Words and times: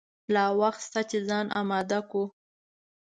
لا 0.33 0.45
وخت 0.59 0.81
شته 0.87 1.01
چې 1.09 1.17
ځان 1.27 1.45
آمده 1.59 1.99
کړو. 2.09 2.23